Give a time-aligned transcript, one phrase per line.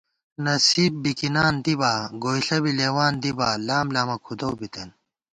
[0.45, 1.93] نصیب بِکِنان دِبا
[2.23, 4.89] گوئیݪہ بی لېوان دِبا، لام لامہ کھُدَؤ بِتېن